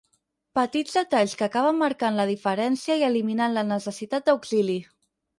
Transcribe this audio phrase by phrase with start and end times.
[0.59, 4.79] Petits detalls que acaben marcant la diferència i eliminant la necessitat d'auxili.